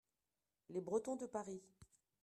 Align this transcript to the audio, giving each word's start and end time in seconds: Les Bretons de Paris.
Les 0.71 0.81
Bretons 0.81 1.15
de 1.15 1.27
Paris. 1.27 1.61